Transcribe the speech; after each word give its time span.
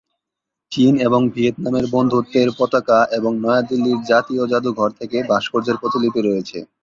চীন 0.71 0.93
এবং 1.07 1.21
ভিয়েতনামের 1.33 1.85
বন্ধুত্বের 1.95 2.49
পতাকা 2.59 2.99
এবং 3.17 3.31
নয়াদিল্লির 3.43 3.99
জাতীয় 4.09 4.43
জাদুঘর 4.51 4.89
থেকে 4.99 5.17
ভাস্কর্যের 5.29 5.77
প্রতিলিপি 5.81 6.21
রয়েছে। 6.21 6.57